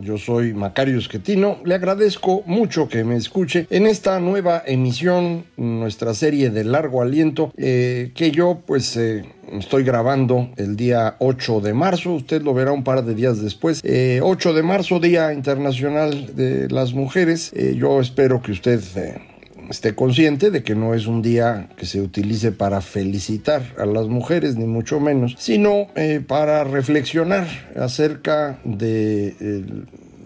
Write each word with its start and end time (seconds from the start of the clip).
Yo 0.00 0.18
soy 0.18 0.52
Macario 0.54 0.98
Esquetino, 0.98 1.58
le 1.64 1.74
agradezco 1.74 2.42
mucho 2.46 2.88
que 2.88 3.04
me 3.04 3.16
escuche 3.16 3.66
en 3.70 3.86
esta 3.86 4.20
nueva 4.20 4.62
emisión, 4.66 5.44
nuestra 5.56 6.14
serie 6.14 6.50
de 6.50 6.64
largo 6.64 7.02
aliento, 7.02 7.52
eh, 7.56 8.12
que 8.14 8.30
yo 8.30 8.62
pues 8.66 8.96
eh, 8.96 9.24
estoy 9.52 9.84
grabando 9.84 10.50
el 10.56 10.76
día 10.76 11.16
8 11.18 11.60
de 11.60 11.72
marzo, 11.74 12.14
usted 12.14 12.42
lo 12.42 12.54
verá 12.54 12.72
un 12.72 12.84
par 12.84 13.04
de 13.04 13.14
días 13.14 13.40
después, 13.40 13.80
eh, 13.84 14.20
8 14.22 14.52
de 14.52 14.62
marzo, 14.62 15.00
Día 15.00 15.32
Internacional 15.32 16.34
de 16.34 16.68
las 16.68 16.92
Mujeres, 16.92 17.52
Eh, 17.54 17.74
yo 17.78 18.00
espero 18.00 18.42
que 18.42 18.52
usted 18.52 18.80
eh, 18.96 19.18
esté 19.70 19.94
consciente 19.94 20.50
de 20.50 20.62
que 20.62 20.74
no 20.74 20.94
es 20.94 21.06
un 21.06 21.22
día 21.22 21.68
que 21.76 21.86
se 21.86 22.00
utilice 22.00 22.52
para 22.52 22.80
felicitar 22.80 23.62
a 23.78 23.86
las 23.86 24.06
mujeres, 24.06 24.56
ni 24.56 24.66
mucho 24.66 25.00
menos, 25.00 25.34
sino 25.38 25.88
eh, 25.94 26.20
para 26.26 26.64
reflexionar 26.64 27.46
acerca 27.76 28.58
de 28.64 29.36
eh, 29.40 29.64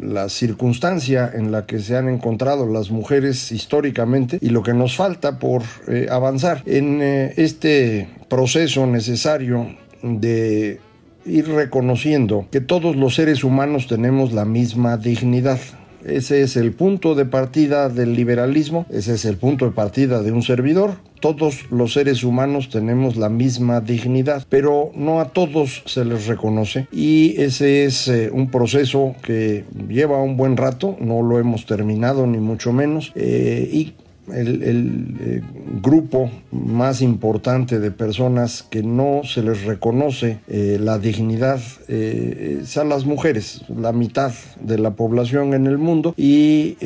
la 0.00 0.28
circunstancia 0.28 1.30
en 1.32 1.52
la 1.52 1.66
que 1.66 1.78
se 1.80 1.96
han 1.96 2.08
encontrado 2.08 2.66
las 2.66 2.90
mujeres 2.90 3.52
históricamente 3.52 4.38
y 4.40 4.48
lo 4.48 4.62
que 4.62 4.72
nos 4.72 4.96
falta 4.96 5.38
por 5.38 5.62
eh, 5.88 6.06
avanzar 6.10 6.62
en 6.66 7.02
este 7.02 8.08
proceso 8.28 8.86
necesario 8.86 9.76
de 10.02 10.80
ir 11.26 11.48
reconociendo 11.48 12.46
que 12.50 12.60
todos 12.60 12.96
los 12.96 13.14
seres 13.14 13.44
humanos 13.44 13.86
tenemos 13.86 14.32
la 14.32 14.44
misma 14.44 14.96
dignidad. 14.96 15.58
Ese 16.04 16.42
es 16.42 16.56
el 16.56 16.72
punto 16.72 17.14
de 17.14 17.24
partida 17.24 17.88
del 17.88 18.14
liberalismo, 18.14 18.86
ese 18.90 19.14
es 19.14 19.24
el 19.24 19.36
punto 19.36 19.66
de 19.66 19.72
partida 19.72 20.22
de 20.22 20.32
un 20.32 20.42
servidor. 20.42 20.92
Todos 21.20 21.70
los 21.70 21.92
seres 21.92 22.24
humanos 22.24 22.70
tenemos 22.70 23.16
la 23.16 23.28
misma 23.28 23.80
dignidad, 23.80 24.46
pero 24.48 24.90
no 24.94 25.20
a 25.20 25.26
todos 25.26 25.82
se 25.84 26.04
les 26.04 26.26
reconoce 26.26 26.86
y 26.92 27.34
ese 27.40 27.84
es 27.84 28.08
eh, 28.08 28.30
un 28.32 28.50
proceso 28.50 29.14
que 29.22 29.64
lleva 29.88 30.22
un 30.22 30.36
buen 30.36 30.56
rato, 30.56 30.96
no 30.98 31.22
lo 31.22 31.38
hemos 31.38 31.66
terminado 31.66 32.26
ni 32.26 32.38
mucho 32.38 32.72
menos 32.72 33.12
eh, 33.14 33.68
y 33.70 33.92
el, 34.28 35.16
eh, 35.20 35.42
grupo 35.82 36.30
más 36.50 37.02
importante 37.02 37.78
de 37.78 37.90
personas 37.90 38.62
que 38.62 38.82
no 38.82 39.22
se 39.24 39.42
les 39.42 39.64
reconoce 39.64 40.40
eh, 40.48 40.78
la 40.80 40.98
dignidad 40.98 41.60
eh, 41.88 42.62
a 42.76 42.84
las 42.84 43.04
mujeres, 43.04 43.62
la 43.68 43.92
mitad 43.92 44.32
de 44.60 44.78
la 44.78 44.92
población 44.92 45.54
en 45.54 45.66
el 45.66 45.78
mundo 45.78 46.14
y 46.16 46.76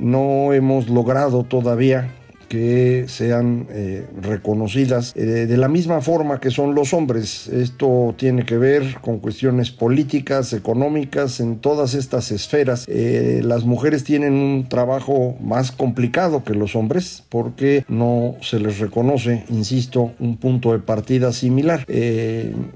no 0.00 0.52
hemos 0.52 0.88
logrado 0.88 1.44
todavía 1.44 2.10
que 2.52 3.06
sean 3.08 3.66
eh, 3.70 4.06
reconocidas 4.20 5.14
eh, 5.16 5.22
de 5.22 5.56
la 5.56 5.68
misma 5.68 6.02
forma 6.02 6.38
que 6.38 6.50
son 6.50 6.74
los 6.74 6.92
hombres. 6.92 7.48
Esto 7.48 8.14
tiene 8.18 8.44
que 8.44 8.58
ver 8.58 8.96
con 9.00 9.20
cuestiones 9.20 9.70
políticas, 9.70 10.52
económicas, 10.52 11.40
en 11.40 11.60
todas 11.60 11.94
estas 11.94 12.30
esferas. 12.30 12.84
Eh, 12.88 13.40
las 13.42 13.64
mujeres 13.64 14.04
tienen 14.04 14.34
un 14.34 14.68
trabajo 14.68 15.34
más 15.40 15.72
complicado 15.72 16.44
que 16.44 16.52
los 16.52 16.76
hombres 16.76 17.24
porque 17.30 17.86
no 17.88 18.34
se 18.42 18.60
les 18.60 18.80
reconoce, 18.80 19.44
insisto, 19.48 20.12
un 20.20 20.36
punto 20.36 20.72
de 20.72 20.80
partida 20.80 21.32
similar. 21.32 21.86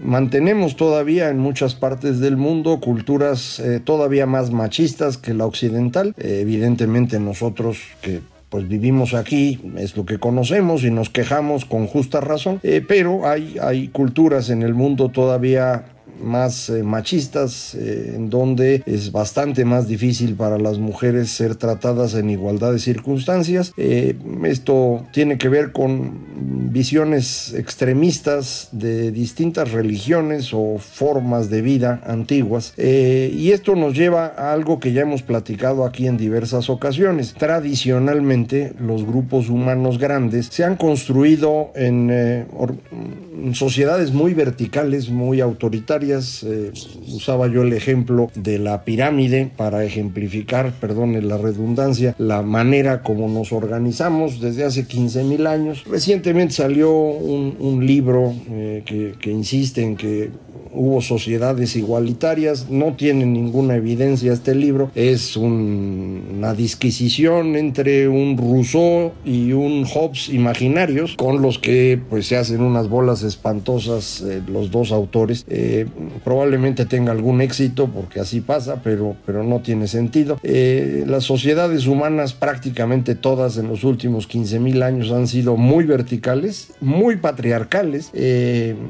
Mantenemos 0.00 0.76
todavía 0.76 1.28
en 1.28 1.38
muchas 1.38 1.74
partes 1.74 2.18
del 2.18 2.38
mundo 2.38 2.80
culturas 2.80 3.62
todavía 3.84 4.24
más 4.24 4.50
machistas 4.50 5.18
que 5.18 5.34
la 5.34 5.44
occidental. 5.44 6.14
Evidentemente 6.16 7.20
nosotros 7.20 7.78
que 8.00 8.22
pues 8.48 8.68
vivimos 8.68 9.14
aquí, 9.14 9.60
es 9.76 9.96
lo 9.96 10.06
que 10.06 10.18
conocemos 10.18 10.84
y 10.84 10.90
nos 10.90 11.10
quejamos 11.10 11.64
con 11.64 11.86
justa 11.86 12.20
razón, 12.20 12.60
eh, 12.62 12.84
pero 12.86 13.26
hay, 13.26 13.56
hay 13.60 13.88
culturas 13.88 14.50
en 14.50 14.62
el 14.62 14.74
mundo 14.74 15.08
todavía 15.08 15.95
más 16.22 16.68
eh, 16.68 16.82
machistas, 16.82 17.74
eh, 17.74 18.12
en 18.14 18.30
donde 18.30 18.82
es 18.86 19.12
bastante 19.12 19.64
más 19.64 19.88
difícil 19.88 20.34
para 20.34 20.58
las 20.58 20.78
mujeres 20.78 21.30
ser 21.30 21.56
tratadas 21.56 22.14
en 22.14 22.30
igualdad 22.30 22.72
de 22.72 22.78
circunstancias. 22.78 23.72
Eh, 23.76 24.16
esto 24.44 25.04
tiene 25.12 25.38
que 25.38 25.48
ver 25.48 25.72
con 25.72 26.72
visiones 26.72 27.54
extremistas 27.54 28.68
de 28.72 29.10
distintas 29.10 29.72
religiones 29.72 30.50
o 30.52 30.78
formas 30.78 31.50
de 31.50 31.62
vida 31.62 32.00
antiguas. 32.06 32.74
Y 32.76 33.50
esto 33.52 33.74
nos 33.74 33.94
lleva 33.94 34.26
a 34.36 34.52
algo 34.52 34.78
que 34.78 34.92
ya 34.92 35.02
hemos 35.02 35.22
platicado 35.22 35.84
aquí 35.84 36.06
en 36.06 36.16
diversas 36.16 36.68
ocasiones. 36.68 37.34
Tradicionalmente, 37.34 38.74
los 38.78 39.06
grupos 39.06 39.48
humanos 39.48 39.98
grandes 39.98 40.46
se 40.50 40.64
han 40.64 40.76
construido 40.76 41.70
en, 41.74 42.10
en 42.10 43.54
sociedades 43.54 44.12
muy 44.12 44.34
verticales, 44.34 45.08
muy 45.08 45.40
autoritarias. 45.40 46.05
Eh, 46.08 46.72
usaba 47.08 47.48
yo 47.48 47.62
el 47.62 47.72
ejemplo 47.72 48.30
de 48.34 48.58
la 48.58 48.84
pirámide 48.84 49.50
para 49.56 49.84
ejemplificar, 49.84 50.72
perdone 50.80 51.20
la 51.20 51.36
redundancia, 51.36 52.14
la 52.18 52.42
manera 52.42 53.02
como 53.02 53.28
nos 53.28 53.52
organizamos 53.52 54.40
desde 54.40 54.64
hace 54.64 54.86
15 54.86 55.24
mil 55.24 55.46
años. 55.46 55.84
Recientemente 55.84 56.54
salió 56.54 56.92
un, 56.92 57.56
libro 57.86 58.34
eh, 58.50 59.14
que 59.20 59.30
insiste 59.30 59.82
en 59.82 59.96
que 59.96 60.30
hubo 60.76 61.00
sociedades 61.00 61.74
igualitarias, 61.76 62.68
no 62.70 62.94
tiene 62.94 63.24
ninguna 63.26 63.76
evidencia 63.76 64.32
este 64.32 64.54
libro, 64.54 64.90
es 64.94 65.36
un- 65.36 66.22
una 66.36 66.54
disquisición 66.54 67.56
entre 67.56 68.08
un 68.08 68.36
Rousseau 68.36 69.12
y 69.24 69.52
un 69.52 69.84
Hobbes 69.86 70.28
imaginarios 70.28 71.14
con 71.16 71.40
los 71.42 71.58
que 71.58 71.98
pues 72.10 72.26
se 72.26 72.36
hacen 72.36 72.60
unas 72.60 72.88
bolas 72.88 73.22
espantosas 73.22 74.20
eh, 74.22 74.42
los 74.46 74.70
dos 74.70 74.92
autores. 74.92 75.44
Eh, 75.48 75.86
probablemente 76.24 76.84
tenga 76.86 77.12
algún 77.12 77.40
éxito 77.40 77.88
porque 77.88 78.20
así 78.20 78.40
pasa, 78.40 78.82
pero, 78.82 79.16
pero 79.24 79.42
no 79.42 79.60
tiene 79.60 79.88
sentido. 79.88 80.38
Eh, 80.42 81.04
las 81.06 81.24
sociedades 81.24 81.86
humanas 81.86 82.34
prácticamente 82.34 83.14
todas 83.14 83.56
en 83.56 83.68
los 83.68 83.82
últimos 83.84 84.26
15 84.26 84.60
mil 84.60 84.82
años 84.82 85.10
han 85.10 85.26
sido 85.26 85.56
muy 85.56 85.84
verticales, 85.84 86.72
muy 86.80 87.16
patriarcales. 87.16 88.10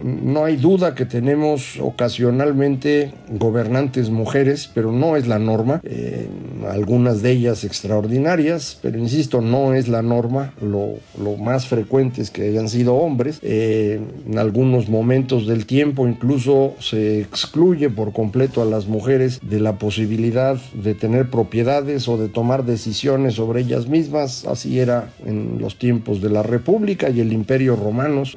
No 0.04 0.44
hay 0.44 0.56
duda 0.56 0.94
que 0.94 1.04
tenemos 1.06 1.75
ocasionalmente 1.80 3.12
gobernantes 3.30 4.10
mujeres, 4.10 4.70
pero 4.72 4.92
no 4.92 5.16
es 5.16 5.26
la 5.26 5.38
norma. 5.38 5.80
Eh, 5.84 6.28
algunas 6.68 7.22
de 7.22 7.32
ellas 7.32 7.64
extraordinarias, 7.64 8.78
pero 8.82 8.98
insisto, 8.98 9.40
no 9.40 9.74
es 9.74 9.88
la 9.88 10.02
norma. 10.02 10.52
Lo, 10.60 10.96
más 11.38 11.66
frecuente 11.66 12.22
es 12.22 12.30
que 12.30 12.48
hayan 12.48 12.68
sido 12.68 12.94
hombres. 12.94 13.38
Eh, 13.42 14.00
en 14.26 14.38
algunos 14.38 14.88
momentos 14.88 15.46
del 15.46 15.66
tiempo 15.66 16.06
incluso 16.08 16.74
se 16.80 17.20
excluye 17.20 17.90
por 17.90 18.12
completo 18.12 18.62
a 18.62 18.64
las 18.64 18.86
mujeres 18.86 19.40
de 19.42 19.60
la 19.60 19.78
posibilidad 19.78 20.56
de 20.72 20.94
tener 20.94 21.30
propiedades 21.30 22.08
o 22.08 22.16
de 22.16 22.28
tomar 22.28 22.64
decisiones 22.64 23.34
sobre 23.34 23.60
ellas 23.60 23.88
mismas. 23.88 24.46
Así 24.46 24.78
era 24.78 25.10
en 25.24 25.58
los 25.58 25.78
tiempos 25.78 26.20
de 26.20 26.30
la 26.30 26.42
República 26.42 27.10
y 27.10 27.20
el 27.20 27.32
Imperio 27.32 27.76
Romanos. 27.76 28.36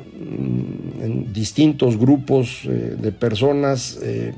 En 1.02 1.34
distintos 1.34 1.98
grupos 1.98 2.62
eh, 2.66 2.96
de 3.00 3.12
personas 3.12 4.00
eh, 4.02 4.34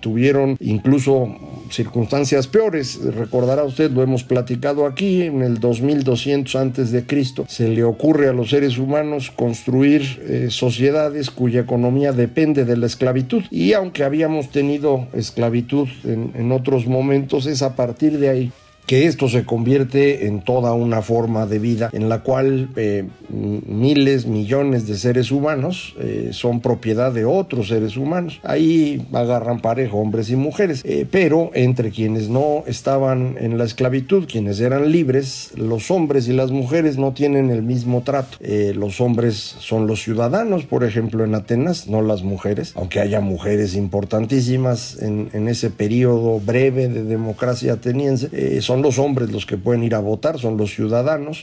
tuvieron 0.00 0.56
incluso 0.60 1.34
circunstancias 1.70 2.46
peores. 2.46 3.00
Recordará 3.02 3.64
usted, 3.64 3.90
lo 3.90 4.02
hemos 4.02 4.24
platicado 4.24 4.86
aquí, 4.86 5.22
en 5.22 5.42
el 5.42 5.58
2200 5.58 6.54
antes 6.56 6.90
de 6.92 7.04
Cristo, 7.06 7.44
se 7.48 7.68
le 7.68 7.84
ocurre 7.84 8.28
a 8.28 8.32
los 8.32 8.50
seres 8.50 8.78
humanos 8.78 9.30
construir 9.34 10.02
eh, 10.22 10.48
sociedades 10.50 11.30
cuya 11.30 11.60
economía 11.60 12.12
depende 12.12 12.64
de 12.64 12.76
la 12.76 12.86
esclavitud. 12.86 13.42
Y 13.50 13.72
aunque 13.72 14.04
habíamos 14.04 14.50
tenido 14.50 15.06
esclavitud 15.12 15.88
en 16.04 16.52
otros 16.52 16.86
momentos, 16.86 17.46
es 17.46 17.62
a 17.62 17.74
partir 17.74 18.18
de 18.18 18.28
ahí 18.28 18.52
que 18.86 19.06
esto 19.06 19.28
se 19.28 19.44
convierte 19.44 20.26
en 20.26 20.40
toda 20.42 20.72
una 20.72 21.02
forma 21.02 21.46
de 21.46 21.58
vida 21.58 21.90
en 21.92 22.08
la 22.08 22.20
cual 22.20 22.68
eh, 22.76 23.04
miles, 23.28 24.26
millones 24.26 24.86
de 24.86 24.96
seres 24.96 25.32
humanos 25.32 25.94
eh, 25.98 26.30
son 26.32 26.60
propiedad 26.60 27.12
de 27.12 27.24
otros 27.24 27.68
seres 27.68 27.96
humanos. 27.96 28.40
Ahí 28.44 29.04
agarran 29.12 29.60
pareja 29.60 29.96
hombres 29.96 30.30
y 30.30 30.36
mujeres, 30.36 30.82
eh, 30.84 31.06
pero 31.10 31.50
entre 31.54 31.90
quienes 31.90 32.28
no 32.28 32.62
estaban 32.66 33.36
en 33.40 33.58
la 33.58 33.64
esclavitud, 33.64 34.28
quienes 34.30 34.60
eran 34.60 34.92
libres, 34.92 35.50
los 35.56 35.90
hombres 35.90 36.28
y 36.28 36.32
las 36.32 36.52
mujeres 36.52 36.96
no 36.96 37.12
tienen 37.12 37.50
el 37.50 37.62
mismo 37.62 38.02
trato. 38.02 38.38
los 38.74 39.00
hombres 39.00 39.56
son 39.58 39.86
los 39.86 40.02
ciudadanos, 40.02 40.64
por 40.64 40.84
ejemplo, 40.84 41.24
en 41.24 41.34
Atenas, 41.34 41.88
no 41.88 42.02
las 42.02 42.22
mujeres, 42.22 42.72
aunque 42.76 43.00
haya 43.00 43.20
mujeres 43.20 43.74
importantísimas 43.74 45.02
en, 45.02 45.28
en 45.32 45.48
ese 45.48 45.70
periodo 45.70 46.38
breve 46.38 46.88
de 46.88 47.02
democracia 47.02 47.74
ateniense, 47.74 48.60
son 48.62 48.75
los 48.82 48.98
hombres 48.98 49.30
los 49.30 49.46
que 49.46 49.56
pueden 49.56 49.82
ir 49.82 49.94
a 49.94 50.00
votar, 50.00 50.38
son 50.38 50.56
los 50.56 50.74
ciudadanos, 50.74 51.42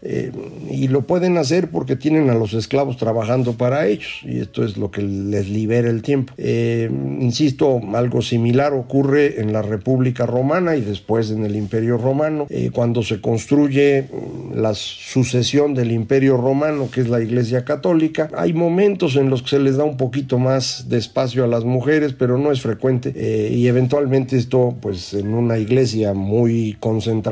y 0.70 0.88
lo 0.88 1.02
pueden 1.02 1.38
hacer 1.38 1.70
porque 1.70 1.96
tienen 1.96 2.30
a 2.30 2.36
los 2.36 2.54
esclavos 2.54 2.98
trabajando 2.98 3.54
para 3.54 3.88
ellos 3.88 4.22
y 4.24 4.40
esto 4.40 4.64
es 4.64 4.78
lo 4.78 4.92
que 4.92 5.02
les 5.02 5.50
libera 5.50 5.90
el 5.90 6.02
tiempo. 6.02 6.34
Eh, 6.38 6.90
insisto, 7.20 7.82
algo 7.94 8.22
similar 8.22 8.74
ocurre 8.74 9.42
en 9.42 9.54
la 9.54 9.62
República 9.62 10.26
Romana 10.26 10.76
y 10.76 10.82
después 10.82 11.32
en 11.32 11.46
el 11.46 11.56
Imperio 11.56 11.98
Romano, 11.98 12.48
eh, 12.50 12.72
cuando 12.74 13.04
se 13.04 13.22
construye 13.22 14.04
mm, 14.04 14.60
la 14.60 14.74
sucesión 14.74 15.74
del 15.74 15.92
Imperio 15.92 16.38
Romano, 16.38 16.90
que 16.92 17.02
es 17.02 17.10
la 17.10 17.22
Iglesia 17.22 17.66
Católica, 17.66 18.30
hay 18.36 18.54
momentos 18.54 19.16
en 19.16 19.30
los 19.30 19.42
que 19.44 19.50
se 19.50 19.60
les 19.60 19.78
da 19.78 19.84
un 19.84 19.98
poquito 19.98 20.40
más 20.40 20.90
de 20.90 20.98
espacio 20.98 21.44
a 21.44 21.48
las 21.48 21.64
mujeres, 21.64 22.14
pero 22.14 22.38
no 22.38 22.52
es 22.52 22.62
frecuente 22.62 23.14
eh, 23.16 23.52
y 23.54 23.68
eventualmente 23.68 24.38
esto, 24.38 24.76
pues 24.82 25.14
en 25.14 25.34
una 25.34 25.58
iglesia 25.58 26.14
muy 26.14 26.78
concentrada 26.80 27.23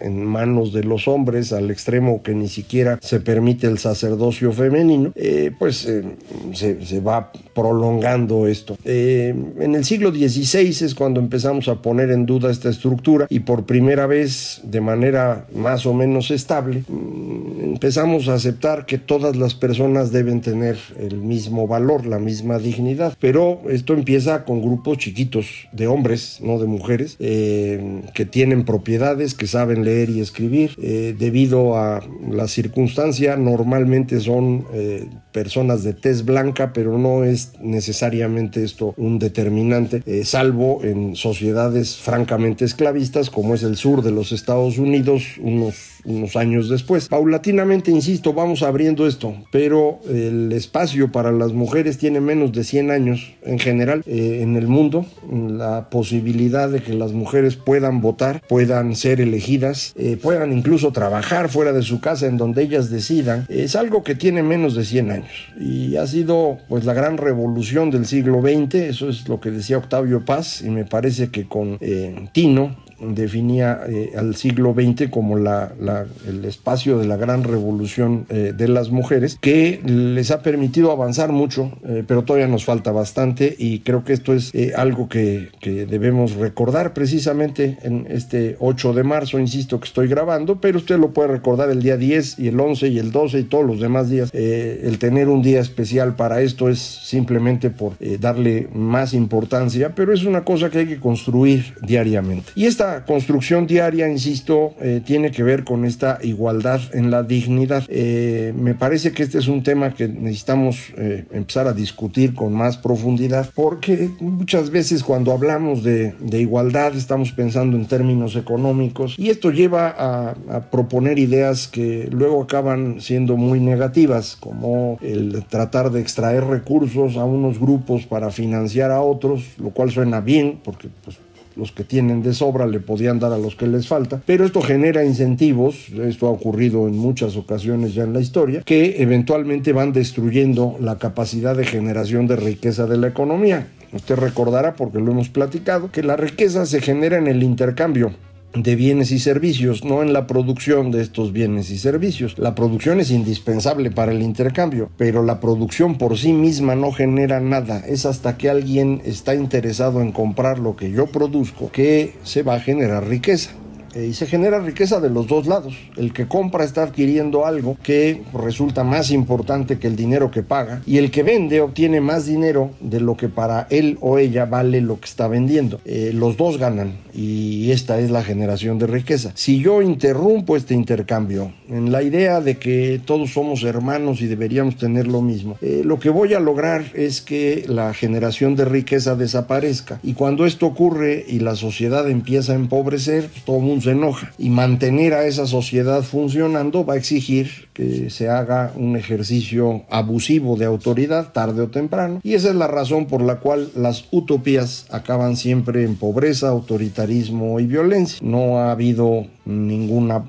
en 0.00 0.24
manos 0.24 0.72
de 0.72 0.84
los 0.84 1.08
hombres, 1.08 1.52
al 1.52 1.70
extremo 1.70 2.22
que 2.22 2.34
ni 2.34 2.48
siquiera 2.48 2.98
se 3.00 3.20
permite 3.20 3.66
el 3.66 3.78
sacerdocio 3.78 4.52
femenino, 4.52 5.12
eh, 5.14 5.50
pues 5.58 5.86
eh, 5.86 6.04
se, 6.52 7.00
va 7.00 7.32
prolongando 7.54 8.46
esto. 8.46 8.76
Eh, 8.84 9.34
en 9.58 9.74
el 9.74 9.84
siglo 9.84 10.10
XVI 10.10 10.68
es 10.68 10.94
cuando 10.94 11.20
empezamos 11.20 11.68
a 11.68 11.80
poner 11.80 12.10
en 12.10 12.26
duda 12.26 12.50
esta 12.50 12.68
estructura 12.68 13.26
y 13.30 13.40
por 13.40 13.64
primera 13.64 14.06
vez 14.06 14.60
de 14.64 14.80
manera 14.80 15.46
más 15.54 15.86
o 15.86 15.94
menos 15.94 16.30
estable 16.30 16.84
mm, 16.88 17.72
empezamos 17.74 18.28
a 18.28 18.34
aceptar 18.34 18.86
que 18.86 18.98
todas 18.98 19.36
las 19.36 19.54
personas 19.54 20.12
deben 20.12 20.40
tener 20.40 20.76
el 20.98 21.18
mismo 21.18 21.66
valor, 21.66 22.06
la 22.06 22.18
misma 22.18 22.58
dignidad. 22.58 23.16
Pero 23.20 23.62
esto 23.68 23.94
empieza 23.94 24.44
con 24.44 24.60
grupos 24.60 24.98
chiquitos 24.98 25.68
de 25.72 25.86
hombres, 25.86 26.40
no 26.42 26.58
de 26.58 26.66
mujeres, 26.66 27.16
que 27.18 28.26
tienen 28.30 28.64
propiedades, 28.64 29.34
que 29.38 29.46
saben 29.46 29.84
leer 29.84 30.10
y 30.10 30.20
escribir. 30.20 30.76
debido 30.76 31.76
a 31.76 32.02
la 32.30 32.48
circunstancia 32.48 33.36
normal 33.36 33.86
son 34.20 34.66
eh, 34.72 35.08
personas 35.32 35.82
de 35.82 35.92
tez 35.94 36.24
blanca, 36.24 36.72
pero 36.72 36.98
no 36.98 37.24
es 37.24 37.52
necesariamente 37.60 38.64
esto 38.64 38.94
un 38.96 39.18
determinante, 39.18 40.02
eh, 40.06 40.24
salvo 40.24 40.80
en 40.82 41.14
sociedades 41.16 41.96
francamente 41.96 42.64
esclavistas, 42.64 43.30
como 43.30 43.54
es 43.54 43.62
el 43.62 43.76
sur 43.76 44.02
de 44.02 44.10
los 44.10 44.32
Estados 44.32 44.78
Unidos, 44.78 45.22
unos, 45.40 45.97
unos 46.08 46.36
años 46.36 46.68
después. 46.68 47.08
Paulatinamente, 47.08 47.90
insisto, 47.90 48.32
vamos 48.32 48.62
abriendo 48.62 49.06
esto, 49.06 49.34
pero 49.50 50.00
el 50.08 50.52
espacio 50.52 51.12
para 51.12 51.32
las 51.32 51.52
mujeres 51.52 51.98
tiene 51.98 52.20
menos 52.20 52.52
de 52.52 52.64
100 52.64 52.90
años 52.90 53.34
en 53.42 53.58
general 53.58 54.02
eh, 54.06 54.40
en 54.42 54.56
el 54.56 54.66
mundo. 54.66 55.06
La 55.30 55.90
posibilidad 55.90 56.68
de 56.68 56.80
que 56.80 56.94
las 56.94 57.12
mujeres 57.12 57.56
puedan 57.56 58.00
votar, 58.00 58.42
puedan 58.48 58.94
ser 58.96 59.20
elegidas, 59.20 59.94
puedan 60.22 60.52
incluso 60.52 60.92
trabajar 60.92 61.48
fuera 61.48 61.72
de 61.72 61.82
su 61.82 62.00
casa 62.00 62.26
en 62.26 62.36
donde 62.36 62.62
ellas 62.62 62.90
decidan, 62.90 63.46
es 63.48 63.76
algo 63.76 64.02
que 64.02 64.14
tiene 64.14 64.42
menos 64.42 64.74
de 64.74 64.84
100 64.84 65.10
años 65.10 65.30
y 65.60 65.96
ha 65.96 66.06
sido 66.06 66.58
pues 66.68 66.84
la 66.84 66.94
gran 66.94 67.16
revolución 67.16 67.90
del 67.90 68.06
siglo 68.06 68.40
XX, 68.40 68.74
eso 68.74 69.08
es 69.08 69.28
lo 69.28 69.40
que 69.40 69.50
decía 69.50 69.78
Octavio 69.78 70.24
Paz 70.24 70.62
y 70.62 70.70
me 70.70 70.84
parece 70.84 71.30
que 71.30 71.46
con 71.46 71.78
eh, 71.80 72.28
Tino 72.32 72.76
definía 73.00 73.80
eh, 73.88 74.12
al 74.16 74.36
siglo 74.36 74.74
XX 74.74 75.08
como 75.10 75.36
el 75.36 76.44
espacio 76.44 76.98
de 76.98 77.06
la 77.06 77.16
gran 77.16 77.44
revolución 77.44 78.26
eh, 78.28 78.52
de 78.56 78.68
las 78.68 78.90
mujeres, 78.90 79.38
que 79.40 79.80
les 79.84 80.30
ha 80.30 80.42
permitido 80.42 80.90
avanzar 80.90 81.32
mucho, 81.32 81.72
eh, 81.86 82.04
pero 82.06 82.24
todavía 82.24 82.48
nos 82.48 82.64
falta 82.64 82.92
bastante 82.92 83.54
y 83.58 83.80
creo 83.80 84.04
que 84.04 84.12
esto 84.12 84.34
es 84.34 84.52
algo 84.76 85.08
que, 85.08 85.50
que, 85.60 85.86
debemos 85.86 86.34
recordar 86.34 86.92
precisamente 86.92 87.78
en 87.82 88.06
este 88.10 88.56
8 88.58 88.92
de 88.92 89.02
marzo, 89.04 89.38
insisto 89.38 89.78
que 89.80 89.86
estoy 89.86 90.08
grabando, 90.08 90.60
pero 90.60 90.78
usted 90.78 90.98
lo 90.98 91.12
puede 91.12 91.28
recordar 91.28 91.70
el 91.70 91.82
día 91.82 91.96
10 91.96 92.38
y 92.38 92.48
el 92.48 92.58
11 92.58 92.88
y 92.88 92.98
el 92.98 93.12
12 93.12 93.38
y 93.40 93.44
todos 93.44 93.64
los 93.64 93.80
demás 93.80 94.10
días. 94.10 94.30
el 94.32 94.98
tener 94.98 95.28
un 95.28 95.42
día 95.42 95.60
especial 95.60 96.16
para 96.16 96.40
esto 96.40 96.68
es 96.68 96.78
simplemente 96.78 97.70
por 97.70 97.92
darle 98.20 98.68
más 98.74 99.14
importancia, 99.14 99.94
pero 99.94 100.12
es 100.12 100.24
una 100.24 100.44
cosa 100.44 100.70
que 100.70 100.78
hay 100.78 100.86
que 100.86 100.98
construir 100.98 101.74
diariamente. 101.82 102.50
Y 102.54 102.66
esta 102.66 102.87
construcción 103.06 103.66
diaria, 103.66 104.08
insisto, 104.08 104.74
eh, 104.80 105.00
tiene 105.04 105.30
que 105.30 105.42
ver 105.42 105.64
con 105.64 105.84
esta 105.84 106.18
igualdad 106.22 106.80
en 106.92 107.10
la 107.10 107.22
dignidad. 107.22 107.84
Eh, 107.88 108.52
me 108.56 108.74
parece 108.74 109.12
que 109.12 109.22
este 109.22 109.38
es 109.38 109.48
un 109.48 109.62
tema 109.62 109.94
que 109.94 110.08
necesitamos 110.08 110.92
eh, 110.96 111.24
empezar 111.32 111.66
a 111.66 111.72
discutir 111.72 112.34
con 112.34 112.52
más 112.52 112.76
profundidad, 112.76 113.50
porque 113.54 114.10
muchas 114.20 114.70
veces 114.70 115.02
cuando 115.02 115.32
hablamos 115.32 115.82
de, 115.82 116.14
igualdad 116.38 116.94
estamos 116.96 117.32
pensando 117.32 117.76
en 117.76 117.86
términos 117.86 118.36
económicos 118.36 119.16
y 119.18 119.30
esto 119.30 119.50
lleva 119.50 119.88
a, 119.88 120.36
a 120.50 120.70
proponer 120.70 121.18
ideas 121.18 121.66
que 121.66 122.08
luego 122.12 122.42
acaban 122.42 123.00
siendo 123.00 123.36
muy 123.36 123.60
negativas, 123.60 124.36
como 124.38 124.98
el 125.02 125.44
tratar 125.48 125.90
de 125.90 126.00
extraer 126.00 126.44
recursos 126.44 127.16
a 127.16 127.24
unos 127.24 127.58
grupos 127.58 128.06
para 128.06 128.30
financiar 128.30 128.90
a 128.90 129.00
otros, 129.00 129.44
lo 129.58 129.70
cual 129.70 129.90
suena 129.90 130.20
bien, 130.20 130.60
porque 130.62 130.88
pues, 131.04 131.18
los 131.58 131.72
que 131.72 131.84
tienen 131.84 132.22
de 132.22 132.32
sobra 132.32 132.66
le 132.66 132.80
podían 132.80 133.18
dar 133.18 133.32
a 133.32 133.38
los 133.38 133.56
que 133.56 133.66
les 133.66 133.88
falta, 133.88 134.22
pero 134.24 134.44
esto 134.44 134.62
genera 134.62 135.04
incentivos, 135.04 135.88
esto 135.90 136.28
ha 136.28 136.30
ocurrido 136.30 136.86
en 136.86 136.96
muchas 136.96 137.36
ocasiones 137.36 137.94
ya 137.94 138.04
en 138.04 138.12
la 138.12 138.20
historia, 138.20 138.62
que 138.62 139.02
eventualmente 139.02 139.72
van 139.72 139.92
destruyendo 139.92 140.76
la 140.80 140.98
capacidad 140.98 141.56
de 141.56 141.66
generación 141.66 142.26
de 142.26 142.36
riqueza 142.36 142.86
de 142.86 142.96
la 142.96 143.08
economía. 143.08 143.68
Usted 143.92 144.16
recordará, 144.16 144.74
porque 144.74 144.98
lo 144.98 145.10
hemos 145.12 145.28
platicado, 145.30 145.90
que 145.90 146.02
la 146.02 146.16
riqueza 146.16 146.66
se 146.66 146.80
genera 146.80 147.18
en 147.18 147.26
el 147.26 147.42
intercambio 147.42 148.12
de 148.54 148.76
bienes 148.76 149.12
y 149.12 149.18
servicios, 149.18 149.84
no 149.84 150.02
en 150.02 150.12
la 150.12 150.26
producción 150.26 150.90
de 150.90 151.02
estos 151.02 151.32
bienes 151.32 151.70
y 151.70 151.78
servicios. 151.78 152.38
La 152.38 152.54
producción 152.54 153.00
es 153.00 153.10
indispensable 153.10 153.90
para 153.90 154.12
el 154.12 154.22
intercambio, 154.22 154.90
pero 154.96 155.22
la 155.22 155.40
producción 155.40 155.98
por 155.98 156.18
sí 156.18 156.32
misma 156.32 156.74
no 156.74 156.92
genera 156.92 157.40
nada. 157.40 157.80
Es 157.86 158.06
hasta 158.06 158.36
que 158.36 158.50
alguien 158.50 159.02
está 159.04 159.34
interesado 159.34 160.00
en 160.00 160.12
comprar 160.12 160.58
lo 160.58 160.76
que 160.76 160.90
yo 160.90 161.06
produzco 161.06 161.70
que 161.70 162.14
se 162.22 162.42
va 162.42 162.54
a 162.54 162.60
generar 162.60 163.06
riqueza. 163.06 163.50
Eh, 163.94 164.06
y 164.10 164.14
se 164.14 164.26
genera 164.26 164.60
riqueza 164.60 165.00
de 165.00 165.10
los 165.10 165.26
dos 165.26 165.46
lados. 165.46 165.74
El 165.96 166.12
que 166.12 166.26
compra 166.26 166.64
está 166.64 166.82
adquiriendo 166.82 167.46
algo 167.46 167.76
que 167.82 168.22
resulta 168.32 168.84
más 168.84 169.10
importante 169.10 169.78
que 169.78 169.86
el 169.86 169.96
dinero 169.96 170.30
que 170.30 170.42
paga 170.42 170.82
y 170.86 170.98
el 170.98 171.10
que 171.10 171.22
vende 171.22 171.60
obtiene 171.60 172.00
más 172.00 172.26
dinero 172.26 172.70
de 172.80 173.00
lo 173.00 173.16
que 173.16 173.28
para 173.28 173.66
él 173.70 173.98
o 174.00 174.18
ella 174.18 174.44
vale 174.44 174.80
lo 174.80 175.00
que 175.00 175.06
está 175.06 175.28
vendiendo. 175.28 175.80
Eh, 175.84 176.12
los 176.14 176.36
dos 176.36 176.58
ganan 176.58 176.96
y 177.14 177.70
esta 177.70 177.98
es 177.98 178.10
la 178.10 178.22
generación 178.22 178.78
de 178.78 178.86
riqueza. 178.86 179.32
Si 179.34 179.60
yo 179.60 179.82
interrumpo 179.82 180.56
este 180.56 180.74
intercambio 180.74 181.52
en 181.68 181.90
la 181.90 182.02
idea 182.02 182.40
de 182.40 182.58
que 182.58 183.00
todos 183.04 183.32
somos 183.32 183.62
hermanos 183.64 184.20
y 184.20 184.26
deberíamos 184.26 184.76
tener 184.76 185.06
lo 185.06 185.22
mismo, 185.22 185.56
eh, 185.60 185.82
lo 185.84 185.98
que 185.98 186.10
voy 186.10 186.34
a 186.34 186.40
lograr 186.40 186.84
es 186.94 187.20
que 187.20 187.64
la 187.66 187.92
generación 187.94 188.56
de 188.56 188.64
riqueza 188.64 189.16
desaparezca 189.16 190.00
y 190.02 190.14
cuando 190.14 190.46
esto 190.46 190.66
ocurre 190.66 191.24
y 191.26 191.40
la 191.40 191.56
sociedad 191.56 192.08
empieza 192.08 192.52
a 192.52 192.56
empobrecer, 192.56 193.28
todo 193.44 193.58
el 193.58 193.77
se 193.80 193.92
enoja. 193.92 194.32
Y 194.38 194.50
mantener 194.50 195.14
a 195.14 195.26
esa 195.26 195.46
sociedad 195.46 196.02
funcionando 196.02 196.84
va 196.84 196.94
a 196.94 196.96
exigir 196.96 197.68
que 197.72 198.10
se 198.10 198.28
haga 198.28 198.72
un 198.76 198.96
ejercicio 198.96 199.82
abusivo 199.90 200.56
de 200.56 200.64
autoridad 200.64 201.32
tarde 201.32 201.62
o 201.62 201.68
temprano. 201.68 202.20
Y 202.22 202.34
esa 202.34 202.50
es 202.50 202.54
la 202.54 202.66
razón 202.66 203.06
por 203.06 203.22
la 203.22 203.40
cual 203.40 203.70
las 203.74 204.06
utopías 204.10 204.86
acaban 204.90 205.36
siempre 205.36 205.84
en 205.84 205.96
pobreza, 205.96 206.48
autoritarismo 206.48 207.60
y 207.60 207.66
violencia. 207.66 208.18
No 208.22 208.58
ha 208.58 208.72
habido 208.72 209.26
ninguna 209.44 210.24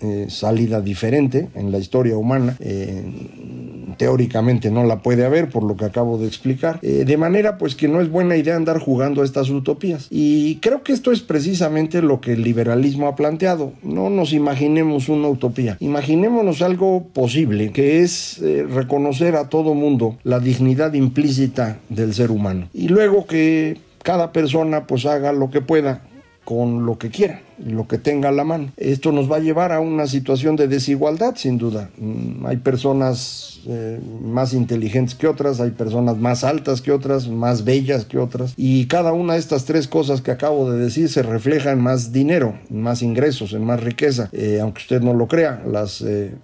eh, 0.00 0.26
salida 0.28 0.80
diferente 0.80 1.48
en 1.54 1.70
la 1.70 1.78
historia 1.78 2.16
humana. 2.18 2.56
Eh, 2.60 3.04
teóricamente 3.96 4.70
no 4.70 4.84
la 4.84 5.00
puede 5.00 5.24
haber 5.24 5.50
por 5.50 5.62
lo 5.62 5.76
que 5.76 5.84
acabo 5.84 6.18
de 6.18 6.26
explicar. 6.26 6.78
Eh, 6.82 7.04
de 7.06 7.16
manera 7.16 7.58
pues 7.58 7.74
que 7.74 7.88
no 7.88 8.00
es 8.00 8.10
buena 8.10 8.36
idea 8.36 8.56
andar 8.56 8.78
jugando 8.78 9.22
a 9.22 9.24
estas 9.24 9.50
utopías. 9.50 10.06
Y 10.10 10.56
creo 10.56 10.82
que 10.82 10.92
esto 10.92 11.12
es 11.12 11.20
precisamente 11.20 12.02
lo 12.02 12.20
que 12.20 12.32
el 12.32 12.42
liberalismo 12.42 13.08
ha 13.08 13.16
planteado. 13.16 13.72
No 13.82 14.10
nos 14.10 14.32
imaginemos 14.32 15.08
una 15.08 15.28
utopía. 15.28 15.76
Imaginémonos 15.80 16.62
algo 16.62 17.04
posible, 17.12 17.72
que 17.72 18.02
es 18.02 18.40
reconocer 18.70 19.36
a 19.36 19.48
todo 19.48 19.74
mundo 19.74 20.16
la 20.24 20.40
dignidad 20.40 20.92
implícita 20.94 21.78
del 21.88 22.14
ser 22.14 22.30
humano. 22.30 22.68
Y 22.72 22.88
luego 22.88 23.26
que 23.26 23.78
cada 24.02 24.32
persona 24.32 24.86
pues 24.86 25.06
haga 25.06 25.32
lo 25.32 25.50
que 25.50 25.60
pueda 25.60 26.02
con 26.44 26.86
lo 26.86 26.98
que 26.98 27.10
quiera, 27.10 27.42
lo 27.64 27.88
que 27.88 27.98
tenga 27.98 28.28
a 28.28 28.32
la 28.32 28.44
mano. 28.44 28.72
Esto 28.76 29.12
nos 29.12 29.30
va 29.30 29.36
a 29.36 29.40
llevar 29.40 29.72
a 29.72 29.80
una 29.80 30.06
situación 30.06 30.56
de 30.56 30.68
desigualdad, 30.68 31.34
sin 31.36 31.58
duda. 31.58 31.90
Mm, 31.98 32.46
hay 32.46 32.58
personas 32.58 33.60
eh, 33.66 34.00
más 34.22 34.52
inteligentes 34.52 35.14
que 35.14 35.26
otras, 35.26 35.60
hay 35.60 35.70
personas 35.70 36.18
más 36.18 36.44
altas 36.44 36.82
que 36.82 36.92
otras, 36.92 37.28
más 37.28 37.64
bellas 37.64 38.04
que 38.04 38.18
otras, 38.18 38.54
y 38.56 38.86
cada 38.86 39.12
una 39.12 39.34
de 39.34 39.38
estas 39.38 39.64
tres 39.64 39.88
cosas 39.88 40.20
que 40.20 40.30
acabo 40.30 40.70
de 40.70 40.78
decir 40.78 41.08
se 41.08 41.22
refleja 41.22 41.72
en 41.72 41.80
más 41.80 42.12
dinero, 42.12 42.58
en 42.70 42.82
más 42.82 43.02
ingresos, 43.02 43.52
en 43.52 43.64
más 43.64 43.82
riqueza. 43.82 44.28
Eh, 44.32 44.58
aunque 44.60 44.82
usted 44.82 45.00
no 45.00 45.14
lo 45.14 45.26
crea, 45.28 45.62
las 45.66 46.02
eh, 46.02 46.34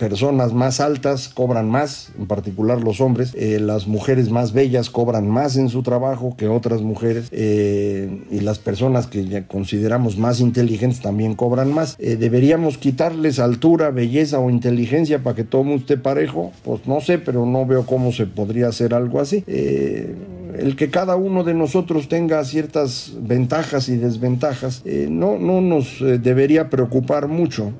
personas 0.00 0.54
más 0.54 0.80
altas 0.80 1.28
cobran 1.28 1.68
más, 1.68 2.10
en 2.18 2.26
particular 2.26 2.80
los 2.80 3.02
hombres, 3.02 3.34
eh, 3.36 3.60
las 3.60 3.86
mujeres 3.86 4.30
más 4.30 4.54
bellas 4.54 4.88
cobran 4.88 5.28
más 5.28 5.58
en 5.58 5.68
su 5.68 5.82
trabajo 5.82 6.34
que 6.38 6.48
otras 6.48 6.80
mujeres 6.80 7.28
eh, 7.32 8.24
y 8.30 8.40
las 8.40 8.58
personas 8.58 9.06
que 9.06 9.44
consideramos 9.46 10.16
más 10.16 10.40
inteligentes 10.40 11.02
también 11.02 11.34
cobran 11.34 11.74
más. 11.74 11.96
Eh, 11.98 12.16
¿Deberíamos 12.16 12.78
quitarles 12.78 13.38
altura, 13.38 13.90
belleza 13.90 14.38
o 14.38 14.48
inteligencia 14.48 15.22
para 15.22 15.36
que 15.36 15.44
todo 15.44 15.64
mundo 15.64 15.82
esté 15.82 15.98
parejo? 15.98 16.50
Pues 16.64 16.86
no 16.86 17.02
sé, 17.02 17.18
pero 17.18 17.44
no 17.44 17.66
veo 17.66 17.84
cómo 17.84 18.10
se 18.10 18.24
podría 18.24 18.68
hacer 18.68 18.94
algo 18.94 19.20
así. 19.20 19.44
el 19.46 20.76
que 20.76 20.88
cada 20.88 21.16
uno 21.16 21.44
de 21.44 21.52
nosotros 21.52 22.08
tenga 22.08 22.42
ciertas 22.44 23.12
ventajas 23.20 23.90
y 23.90 23.98
desventajas 23.98 24.82
no, 25.10 25.38
no 25.38 25.60
nos 25.60 25.98
debería 26.00 26.70
preocupar 26.70 27.28
mucho. 27.28 27.72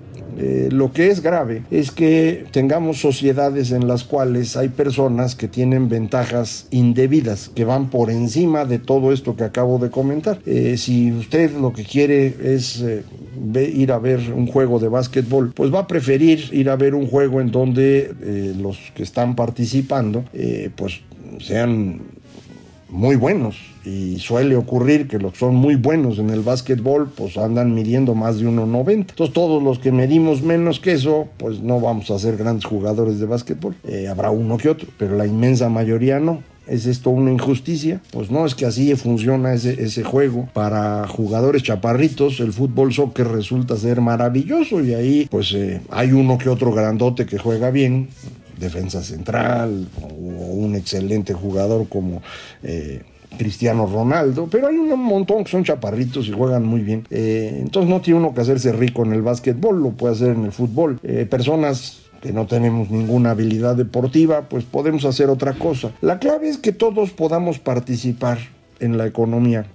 Eh, 0.42 0.68
lo 0.73 0.90
que 0.90 1.09
es 1.09 1.20
grave 1.20 1.64
es 1.70 1.90
que 1.90 2.47
tengamos 2.50 2.99
sociedades 2.99 3.73
en 3.73 3.87
las 3.87 4.04
cuales 4.04 4.56
hay 4.56 4.70
personas 4.70 5.35
que 5.35 5.49
tienen 5.49 5.90
ventajas 5.90 6.66
indebidas, 6.70 7.50
que 7.54 7.66
van 7.66 7.90
por 7.90 8.11
encima 8.11 8.64
de 8.64 8.78
todo 8.78 9.12
esto 9.12 9.37
que 9.37 9.44
acabo 9.44 9.78
de 9.78 9.90
comentar. 9.90 10.38
Eh, 10.47 10.78
si 10.78 11.12
usted 11.12 11.52
lo 11.52 11.75
que 11.75 11.85
quiere 11.85 12.35
es 12.54 12.80
eh, 12.80 13.04
ir 13.75 13.92
a 13.92 13.99
ver 13.99 14.32
un 14.35 14.47
juego 14.47 14.78
de 14.78 14.88
básquetbol, 14.88 15.52
pues 15.54 15.73
va 15.73 15.80
a 15.80 15.87
preferir 15.87 16.49
ir 16.52 16.70
a 16.70 16.76
ver 16.76 16.94
un 16.94 17.06
juego 17.06 17.42
en 17.42 17.50
donde 17.50 18.54
los 18.59 18.78
que 18.94 19.02
están 19.02 19.37
participando, 19.37 20.25
pues 20.76 21.00
sean 21.40 22.00
muy 22.90 23.16
buenos 23.16 23.56
y 23.85 24.18
suele 24.18 24.56
ocurrir 24.56 25.09
que 25.09 25.18
los 25.18 25.32
que 25.32 25.38
son 25.38 25.54
muy 25.54 25.76
buenos 25.76 26.18
en 26.18 26.30
el 26.30 26.40
básquetbol 26.40 27.11
pues 27.16 27.37
andan 27.38 27.75
midiendo 27.75 28.14
más 28.14 28.38
de 28.38 28.47
1.90. 28.47 28.92
Entonces 28.92 29.32
todos 29.32 29.62
los 29.62 29.78
que 29.78 29.92
medimos 29.92 30.42
menos 30.42 30.80
que 30.80 30.92
eso 30.92 31.28
pues 31.38 31.61
no 31.61 31.80
vamos 31.80 32.11
a 32.11 32.18
ser 32.18 32.37
grandes 32.37 32.64
jugadores 32.64 33.18
de 33.18 33.26
básquetbol. 33.26 33.75
Eh, 33.85 34.09
habrá 34.09 34.30
uno 34.30 34.59
que 34.59 34.68
otro, 34.68 34.88
pero 34.99 35.16
la 35.16 35.26
inmensa 35.26 35.68
mayoría 35.68 36.20
no. 36.20 36.42
¿Es 36.66 36.87
esto 36.87 37.11
una 37.11 37.32
injusticia? 37.32 38.00
Pues 38.12 38.30
no, 38.30 38.47
es 38.47 38.54
que 38.54 38.64
así 38.64 38.94
funciona 38.94 39.54
ese, 39.54 39.82
ese, 39.82 40.04
juego. 40.04 40.49
Para 40.52 41.09
jugadores 41.09 41.64
chaparritos, 41.64 42.38
el 42.38 42.52
fútbol 42.52 42.92
soccer 42.92 43.26
resulta 43.26 43.76
ser 43.76 44.00
maravilloso 44.00 44.80
y 44.80 44.94
ahí 44.94 45.26
pues 45.28 45.52
eh, 45.52 45.80
hay 45.90 46.12
uno 46.12 46.38
que 46.38 46.49
otro 46.49 46.73
grandote 46.73 47.26
que 47.26 47.38
juega 47.38 47.73
bien, 47.73 48.09
defensa 48.61 49.02
central 49.02 49.88
o 50.00 50.07
un 50.07 50.76
excelente 50.76 51.33
jugador 51.35 51.88
como 51.88 52.23
eh, 52.62 53.02
Cristiano 53.38 53.87
Ronaldo, 53.87 54.49
pero 54.50 54.69
hay 54.69 54.76
un 54.76 55.00
montón 55.00 55.45
que 55.45 55.50
son 55.50 55.64
chaparritos 55.64 56.29
y 56.29 56.33
juegan 56.33 56.64
muy 56.64 56.83
bien. 56.83 57.07
Eh, 57.11 57.59
entonces 57.61 57.88
no 57.88 58.00
tiene 58.00 58.21
uno 58.21 58.35
que 58.35 58.40
hacerse 58.40 58.73
rico 58.73 59.05
en 59.05 59.12
el 59.12 59.23
básquetbol, 59.23 59.83
lo 59.83 59.90
puede 59.90 60.14
hacer 60.14 60.31
en 60.31 60.45
el 60.45 60.52
fútbol. 60.52 60.99
Eh, 61.02 61.26
personas 61.29 62.02
que 62.21 62.33
no 62.33 62.47
tenemos 62.47 62.90
ninguna 62.90 63.31
habilidad 63.31 63.76
deportiva, 63.76 64.43
pues 64.43 64.64
podemos 64.64 65.05
hacer 65.05 65.31
otra 65.31 65.55
cosa. 65.55 65.93
La 66.02 66.19
clave 66.19 66.49
es 66.49 66.59
que 66.59 66.73
todos 66.73 67.11
podamos 67.11 67.59
participar 67.59 68.38
en 68.79 68.99
la 68.99 69.07
economía 69.07 69.67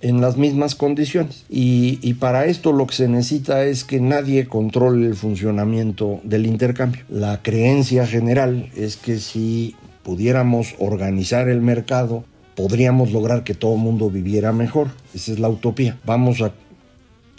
en 0.00 0.20
las 0.20 0.36
mismas 0.36 0.74
condiciones. 0.74 1.44
Y, 1.48 2.14
para 2.14 2.46
esto 2.46 2.72
lo 2.72 2.86
que 2.86 2.94
se 2.94 3.08
necesita 3.08 3.64
es 3.64 3.84
que 3.84 4.00
nadie 4.00 4.46
controle 4.46 5.06
el 5.06 5.14
funcionamiento 5.14 6.20
del 6.24 6.46
intercambio. 6.46 7.02
La 7.08 7.42
creencia 7.42 8.06
general 8.06 8.70
es 8.76 8.96
que 8.96 9.18
si 9.18 9.74
pudiéramos 10.02 10.74
organizar 10.78 11.48
el 11.48 11.60
mercado, 11.60 12.24
podríamos 12.56 13.12
lograr 13.12 13.44
que 13.44 13.54
todo 13.54 13.74
el 13.74 13.80
mundo 13.80 14.10
viviera 14.10 14.52
mejor. 14.52 14.88
Esa 15.14 15.32
es 15.32 15.38
la 15.38 15.48
utopía. 15.48 15.98
Vamos 16.04 16.40
a 16.42 16.52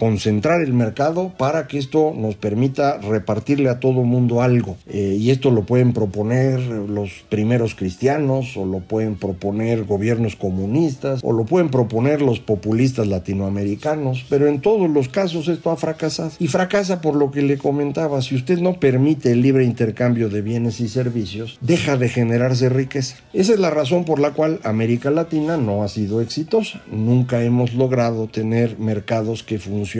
concentrar 0.02 0.62
el 0.62 0.74
mercado 0.74 1.32
para 1.38 1.68
que 1.68 1.78
esto 1.78 2.12
nos 2.18 2.34
permita 2.34 2.98
repartirle 2.98 3.70
a 3.70 3.80
todo 3.80 4.02
mundo 4.02 4.42
algo. 4.42 4.76
Eh, 4.88 5.16
y 5.20 5.30
esto 5.30 5.52
lo 5.52 5.62
pueden 5.62 5.94
proponer 5.94 6.60
los 6.60 7.24
primeros 7.30 7.76
cristianos, 7.76 8.58
o 8.58 8.66
lo 8.66 8.80
pueden 8.80 9.14
proponer 9.14 9.84
gobiernos 9.84 10.36
comunistas, 10.36 11.20
o 11.24 11.34
lo 11.34 11.46
pueden 11.46 11.70
proponer 11.70 12.24
los 12.24 12.40
populistas 12.40 13.06
latinoamericanos, 13.06 14.26
pero 14.28 14.48
en 14.48 14.60
todos 14.60 14.90
los 14.90 15.08
casos 15.08 15.48
esto 15.48 15.70
ha 15.70 15.78
fracasado. 15.78 16.32
Y 16.40 16.48
fracasa 16.48 17.00
por 17.00 17.16
lo 17.16 17.30
que 17.30 17.44
le 17.44 17.60
comentaba, 17.60 18.24
si 18.24 18.34
usted 18.34 18.58
no 18.58 18.80
permite 18.80 19.32
el 19.32 19.44
libre 19.44 19.66
intercambio 19.66 20.30
de 20.30 20.42
bienes 20.42 20.80
y 20.80 20.90
servicios, 20.90 21.60
deja 21.62 21.96
de 21.98 22.10
generarse 22.10 22.70
riqueza. 22.70 23.18
Esa 23.34 23.54
es 23.54 23.60
la 23.60 23.70
razón 23.70 24.06
por 24.06 24.20
la 24.20 24.32
cual 24.32 24.62
América 24.64 25.12
Latina 25.12 25.58
no 25.58 25.84
ha 25.84 25.88
sido 25.88 26.22
exitosa. 26.22 26.82
Nunca 26.92 27.44
hemos 27.44 27.76
logrado 27.76 28.26
tener 28.26 28.80
mercados 28.80 29.44
que 29.44 29.60
funcionen 29.60 29.91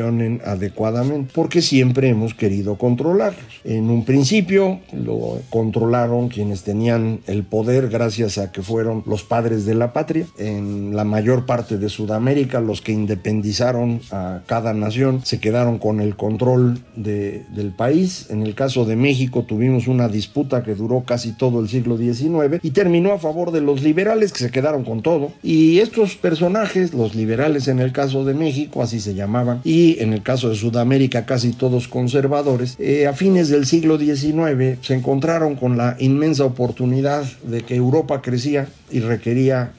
adecuadamente, 0.46 1.32
porque 1.34 1.62
siempre 1.62 2.10
hemos 2.10 2.34
querido 2.34 2.78
controlarlos. 2.78 3.44
En 3.64 3.90
un 3.90 4.06
principio 4.06 4.80
lo 4.94 5.40
controlaron 5.50 6.30
quienes 6.30 6.64
tenían 6.64 7.20
el 7.28 7.44
poder 7.44 7.90
gracias 7.90 8.38
a 8.38 8.52
que 8.52 8.62
fueron 8.62 9.04
los 9.06 9.24
padres 9.24 9.66
de 9.66 9.76
la 9.76 9.94
patria. 9.94 10.26
En 10.38 10.96
la 10.96 11.04
mayor 11.04 11.46
parte 11.46 11.78
de 11.78 11.90
Sudamérica, 11.90 12.62
los 12.62 12.82
que 12.82 12.92
independizaron 12.92 14.02
a 14.12 14.42
cada 14.46 14.74
nación 14.74 15.22
se 15.24 15.40
quedaron 15.40 15.78
con 15.78 16.00
el 16.00 16.16
control 16.16 16.80
de, 16.96 17.44
del 17.54 17.72
país. 17.72 18.28
En 18.30 18.44
el 18.44 18.56
caso 18.56 18.86
de 18.86 18.96
México 18.96 19.44
tuvimos 19.44 19.88
una 19.88 20.08
disputa 20.08 20.64
que 20.64 20.76
duró 20.76 21.04
casi 21.04 21.34
todo 21.34 21.60
el 21.60 21.70
siglo 21.70 21.98
XIX 21.98 22.60
y 22.62 22.72
terminó 22.72 23.14
a 23.14 23.20
favor 23.20 23.52
de 23.52 23.62
los 23.62 23.82
liberales 23.82 24.32
que 24.32 24.40
se 24.40 24.52
quedaron 24.52 24.84
con 24.84 25.02
todo. 25.02 25.32
Y 25.44 25.80
estos 25.80 26.16
personajes, 26.16 26.94
los 26.94 27.16
liberales 27.16 27.68
en 27.68 27.80
el 27.80 27.92
caso 27.92 28.24
de 28.26 28.34
México, 28.34 28.82
así 28.82 29.00
se 29.00 29.14
llamaban, 29.14 29.62
y 29.64 29.81
en 30.00 30.14
el 30.14 30.22
caso 30.22 30.50
de 30.50 30.56
Sudamérica 30.56 31.26
casi 31.26 31.52
todos 31.52 31.88
conservadores, 31.88 32.76
eh, 32.80 33.08
a 33.08 33.14
fines 33.14 33.50
del 33.50 33.66
siglo 33.66 33.98
XIX 33.98 34.78
se 34.82 34.94
encontraron 34.94 35.56
con 35.56 35.78
la 35.78 35.96
inmensa 36.00 36.46
oportunidad 36.46 37.24
de 37.44 37.62
que 37.62 37.76
Europa 37.76 38.22
crecía 38.22 38.68
y 38.90 39.00
requería 39.00 39.72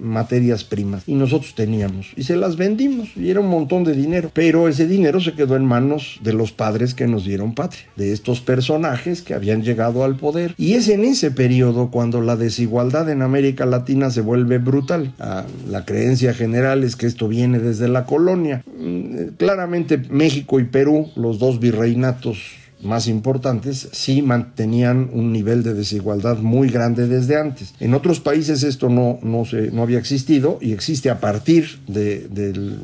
materias 0.00 0.64
primas 0.64 1.02
y 1.06 1.14
nosotros 1.14 1.54
teníamos. 1.54 2.08
Y 2.16 2.24
se 2.24 2.36
las 2.36 2.56
vendimos 2.56 3.08
y 3.16 3.30
era 3.30 3.40
un 3.40 3.48
montón 3.48 3.84
de 3.84 3.94
dinero. 3.94 4.30
Pero 4.32 4.68
ese 4.68 4.86
dinero 4.86 5.20
se 5.20 5.32
quedó 5.32 5.56
en 5.56 5.64
manos 5.64 6.18
de 6.22 6.32
los 6.32 6.52
padres 6.52 6.94
que 6.94 7.06
nos 7.06 7.24
dieron 7.24 7.54
patria 7.54 7.82
de 7.96 8.12
estos 8.12 8.40
personajes 8.40 9.22
que 9.22 9.34
habían 9.34 9.62
llegado 9.62 10.04
al 10.04 10.16
poder. 10.16 10.54
Y 10.58 10.74
es 10.74 10.88
en 10.88 11.04
ese 11.04 11.30
periodo 11.30 11.90
cuando 11.90 12.20
la 12.20 12.36
desigualdad 12.36 13.08
en 13.10 13.22
América 13.22 13.66
Latina 13.66 14.10
se 14.10 14.20
vuelve 14.20 14.58
brutal. 14.58 15.12
Ah, 15.18 15.44
la 15.68 15.84
creencia 15.84 16.34
general 16.34 16.84
es 16.84 16.96
que 16.96 17.06
esto 17.06 17.28
viene 17.28 17.58
desde 17.58 17.88
la 17.88 18.04
colonia. 18.04 18.62
Mm, 18.78 19.34
claramente 19.36 19.98
México 20.10 20.60
y 20.60 20.64
Perú 20.64 21.10
los 21.16 21.38
dos 21.38 21.60
virreinatos 21.60 22.38
más 22.86 23.08
importantes 23.08 23.88
sí 23.92 24.22
mantenían 24.22 25.10
un 25.12 25.32
nivel 25.32 25.62
de 25.62 25.74
desigualdad 25.74 26.38
muy 26.38 26.68
grande 26.68 27.06
desde 27.06 27.38
antes. 27.38 27.74
En 27.80 27.94
otros 27.94 28.20
países 28.20 28.62
esto 28.62 28.88
no, 28.88 29.18
no, 29.22 29.44
se, 29.44 29.70
no 29.70 29.82
había 29.82 29.98
existido 29.98 30.58
y 30.60 30.72
existe 30.72 31.10
a 31.10 31.20
partir 31.20 31.80
del 31.86 32.78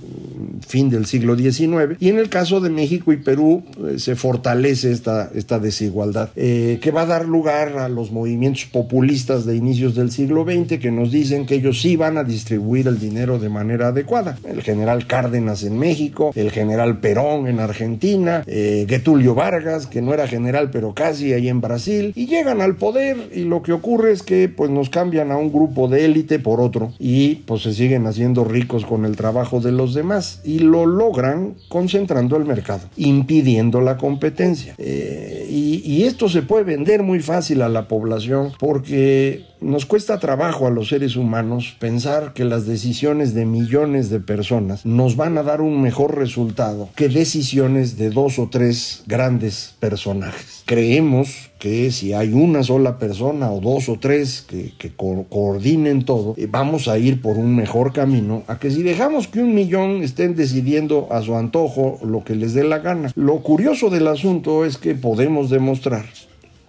fin 0.66 0.90
del 0.90 1.06
siglo 1.06 1.36
XIX 1.36 1.96
y 2.00 2.08
en 2.08 2.18
el 2.18 2.28
caso 2.28 2.60
de 2.60 2.70
México 2.70 3.12
y 3.12 3.16
Perú 3.16 3.64
eh, 3.86 3.98
se 3.98 4.16
fortalece 4.16 4.92
esta, 4.92 5.30
esta 5.34 5.58
desigualdad 5.58 6.30
eh, 6.36 6.78
que 6.82 6.90
va 6.90 7.02
a 7.02 7.06
dar 7.06 7.26
lugar 7.26 7.78
a 7.78 7.88
los 7.88 8.10
movimientos 8.10 8.64
populistas 8.66 9.46
de 9.46 9.56
inicios 9.56 9.94
del 9.94 10.10
siglo 10.10 10.44
XX 10.44 10.78
que 10.78 10.90
nos 10.90 11.10
dicen 11.10 11.46
que 11.46 11.56
ellos 11.56 11.80
sí 11.80 11.96
van 11.96 12.18
a 12.18 12.24
distribuir 12.24 12.88
el 12.88 12.98
dinero 12.98 13.38
de 13.38 13.48
manera 13.48 13.88
adecuada. 13.88 14.38
El 14.44 14.62
general 14.62 15.06
Cárdenas 15.06 15.62
en 15.62 15.78
México, 15.78 16.32
el 16.34 16.50
general 16.50 16.98
Perón 16.98 17.46
en 17.46 17.60
Argentina, 17.60 18.42
eh, 18.46 18.86
Getulio 18.88 19.34
Vargas 19.34 19.86
que 19.92 20.00
no 20.00 20.14
era 20.14 20.26
general 20.26 20.70
pero 20.70 20.94
casi 20.94 21.34
ahí 21.34 21.48
en 21.48 21.60
Brasil, 21.60 22.12
y 22.16 22.26
llegan 22.26 22.62
al 22.62 22.76
poder 22.76 23.28
y 23.34 23.44
lo 23.44 23.62
que 23.62 23.72
ocurre 23.72 24.12
es 24.12 24.22
que 24.22 24.48
pues 24.48 24.70
nos 24.70 24.88
cambian 24.88 25.30
a 25.30 25.36
un 25.36 25.52
grupo 25.52 25.86
de 25.86 26.06
élite 26.06 26.38
por 26.38 26.60
otro 26.60 26.92
y 26.98 27.36
pues 27.46 27.62
se 27.62 27.74
siguen 27.74 28.06
haciendo 28.06 28.44
ricos 28.44 28.86
con 28.86 29.04
el 29.04 29.16
trabajo 29.16 29.60
de 29.60 29.72
los 29.72 29.92
demás 29.92 30.40
y 30.44 30.60
lo 30.60 30.86
logran 30.86 31.54
concentrando 31.68 32.36
el 32.36 32.46
mercado, 32.46 32.88
impidiendo 32.96 33.82
la 33.82 33.98
competencia. 33.98 34.74
Eh, 34.78 35.46
y, 35.50 35.82
y 35.84 36.04
esto 36.04 36.28
se 36.30 36.40
puede 36.40 36.64
vender 36.64 37.02
muy 37.02 37.20
fácil 37.20 37.60
a 37.60 37.68
la 37.68 37.86
población 37.86 38.52
porque 38.58 39.51
Nos 39.62 39.86
cuesta 39.86 40.18
trabajo 40.18 40.66
a 40.66 40.70
los 40.70 40.88
seres 40.88 41.14
humanos 41.14 41.76
pensar 41.78 42.32
que 42.32 42.44
las 42.44 42.66
decisiones 42.66 43.32
de 43.32 43.46
millones 43.46 44.10
de 44.10 44.18
personas 44.18 44.84
nos 44.84 45.14
van 45.14 45.38
a 45.38 45.44
dar 45.44 45.60
un 45.60 45.80
mejor 45.80 46.18
resultado 46.18 46.88
que 46.96 47.08
decisiones 47.08 47.96
de 47.96 48.10
dos 48.10 48.40
o 48.40 48.48
tres 48.50 49.04
grandes 49.06 49.76
personajes. 49.78 50.64
Creemos 50.66 51.50
que 51.60 51.92
si 51.92 52.12
hay 52.12 52.32
una 52.32 52.64
sola 52.64 52.98
persona 52.98 53.52
o 53.52 53.60
dos 53.60 53.88
o 53.88 54.00
tres 54.00 54.44
que, 54.48 54.72
coordinen 54.96 56.04
todo, 56.04 56.34
eh, 56.36 56.48
vamos 56.50 56.88
a 56.88 56.98
ir 56.98 57.22
por 57.22 57.38
un 57.38 57.54
mejor 57.54 57.92
camino 57.92 58.42
a 58.48 58.58
que 58.58 58.72
si 58.72 58.82
dejamos 58.82 59.28
que 59.28 59.38
un 59.38 59.54
millón 59.54 60.02
estén 60.02 60.34
decidiendo 60.34 61.06
a 61.12 61.22
su 61.22 61.36
antojo 61.36 62.00
lo 62.04 62.24
que 62.24 62.34
les 62.34 62.54
dé 62.54 62.64
la 62.64 62.80
gana. 62.80 63.12
Lo 63.14 63.38
curioso 63.42 63.90
del 63.90 64.08
asunto 64.08 64.64
es 64.64 64.76
que 64.76 64.96
podemos 64.96 65.50
demostrar 65.50 66.06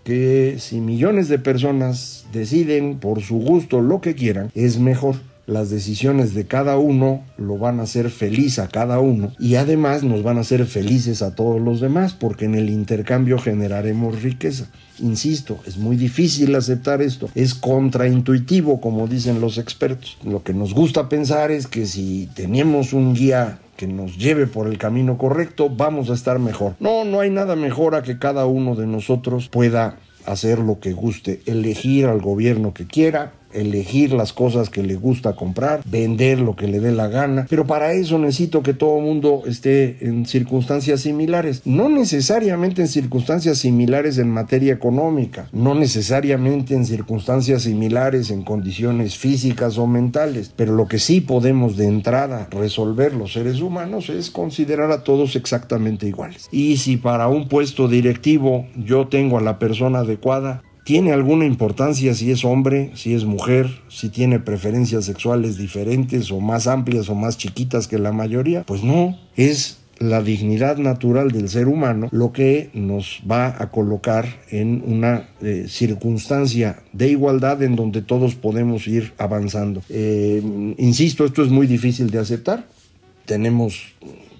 que 0.03 0.57
si 0.59 0.79
millones 0.79 1.27
de 1.29 1.39
personas 1.39 2.25
deciden 2.31 2.99
por 2.99 3.21
su 3.21 3.35
gusto 3.35 3.81
lo 3.81 4.01
que 4.01 4.15
quieran, 4.15 4.51
es 4.53 4.79
mejor. 4.79 5.15
Las 5.45 5.69
decisiones 5.69 6.33
de 6.33 6.45
cada 6.45 6.77
uno 6.77 7.21
lo 7.37 7.57
van 7.57 7.81
a 7.81 7.83
hacer 7.83 8.09
feliz 8.09 8.59
a 8.59 8.69
cada 8.69 8.99
uno 8.99 9.33
y 9.39 9.55
además 9.55 10.01
nos 10.01 10.23
van 10.23 10.37
a 10.37 10.41
hacer 10.41 10.65
felices 10.65 11.21
a 11.21 11.35
todos 11.35 11.59
los 11.59 11.81
demás 11.81 12.13
porque 12.13 12.45
en 12.45 12.55
el 12.55 12.69
intercambio 12.69 13.37
generaremos 13.37 14.21
riqueza. 14.21 14.69
Insisto, 14.99 15.59
es 15.67 15.77
muy 15.77 15.97
difícil 15.97 16.55
aceptar 16.55 17.01
esto, 17.01 17.29
es 17.35 17.55
contraintuitivo 17.55 18.79
como 18.79 19.07
dicen 19.07 19.41
los 19.41 19.57
expertos. 19.57 20.17
Lo 20.23 20.43
que 20.43 20.53
nos 20.53 20.73
gusta 20.73 21.09
pensar 21.09 21.51
es 21.51 21.67
que 21.67 21.87
si 21.87 22.29
tenemos 22.35 22.93
un 22.93 23.13
guía 23.13 23.59
que 23.75 23.87
nos 23.87 24.17
lleve 24.17 24.47
por 24.47 24.67
el 24.67 24.77
camino 24.77 25.17
correcto, 25.17 25.69
vamos 25.69 26.09
a 26.09 26.13
estar 26.13 26.39
mejor. 26.39 26.75
No, 26.79 27.05
no 27.05 27.19
hay 27.19 27.29
nada 27.29 27.55
mejor 27.55 27.95
a 27.95 28.03
que 28.03 28.19
cada 28.19 28.45
uno 28.45 28.75
de 28.75 28.87
nosotros 28.87 29.49
pueda 29.49 29.97
hacer 30.25 30.59
lo 30.59 30.79
que 30.79 30.93
guste, 30.93 31.41
elegir 31.45 32.05
al 32.05 32.21
gobierno 32.21 32.73
que 32.73 32.85
quiera, 32.85 33.33
elegir 33.53 34.13
las 34.13 34.33
cosas 34.33 34.69
que 34.69 34.83
le 34.83 34.95
gusta 34.95 35.35
comprar, 35.35 35.81
vender 35.85 36.39
lo 36.39 36.55
que 36.55 36.67
le 36.67 36.79
dé 36.79 36.91
la 36.91 37.07
gana, 37.07 37.45
pero 37.49 37.65
para 37.65 37.93
eso 37.93 38.17
necesito 38.19 38.63
que 38.63 38.73
todo 38.73 38.97
el 38.97 39.03
mundo 39.03 39.43
esté 39.45 39.97
en 40.01 40.25
circunstancias 40.25 41.01
similares, 41.01 41.61
no 41.65 41.89
necesariamente 41.89 42.81
en 42.81 42.87
circunstancias 42.87 43.59
similares 43.59 44.17
en 44.17 44.29
materia 44.29 44.73
económica, 44.73 45.47
no 45.51 45.75
necesariamente 45.75 46.75
en 46.75 46.85
circunstancias 46.85 47.63
similares 47.63 48.31
en 48.31 48.43
condiciones 48.43 49.17
físicas 49.17 49.77
o 49.77 49.87
mentales, 49.87 50.51
pero 50.55 50.73
lo 50.73 50.87
que 50.87 50.99
sí 50.99 51.21
podemos 51.21 51.77
de 51.77 51.87
entrada 51.87 52.47
resolver 52.51 53.13
los 53.13 53.33
seres 53.33 53.61
humanos 53.61 54.09
es 54.09 54.31
considerar 54.31 54.91
a 54.91 55.03
todos 55.03 55.35
exactamente 55.35 56.07
iguales. 56.07 56.47
Y 56.51 56.77
si 56.77 56.97
para 56.97 57.27
un 57.27 57.47
puesto 57.47 57.87
directivo 57.87 58.67
yo 58.77 59.07
tengo 59.07 59.37
a 59.37 59.41
la 59.41 59.59
persona 59.59 59.99
adecuada, 59.99 60.63
¿Tiene 60.83 61.13
alguna 61.13 61.45
importancia 61.45 62.13
si 62.13 62.31
es 62.31 62.43
hombre, 62.43 62.91
si 62.95 63.13
es 63.13 63.23
mujer, 63.23 63.69
si 63.87 64.09
tiene 64.09 64.39
preferencias 64.39 65.05
sexuales 65.05 65.57
diferentes 65.57 66.29
o 66.29 66.41
más 66.41 66.67
amplias 66.67 67.09
o 67.09 67.15
más 67.15 67.37
chiquitas 67.37 67.87
que 67.87 67.99
la 67.99 68.11
mayoría? 68.11 68.63
Pues 68.63 68.83
no, 68.83 69.17
es 69.37 69.77
la 69.99 70.21
dignidad 70.21 70.77
natural 70.77 71.31
del 71.31 71.47
ser 71.47 71.67
humano 71.67 72.09
lo 72.11 72.33
que 72.33 72.69
nos 72.73 73.21
va 73.29 73.55
a 73.61 73.69
colocar 73.69 74.25
en 74.49 74.83
una 74.85 75.29
eh, 75.41 75.65
circunstancia 75.69 76.81
de 76.91 77.09
igualdad 77.09 77.63
en 77.63 77.75
donde 77.75 78.01
todos 78.01 78.35
podemos 78.35 78.87
ir 78.87 79.13
avanzando. 79.17 79.81
Eh, 79.89 80.41
insisto, 80.77 81.23
esto 81.25 81.43
es 81.43 81.49
muy 81.49 81.67
difícil 81.67 82.09
de 82.09 82.19
aceptar. 82.19 82.65
Tenemos 83.25 83.93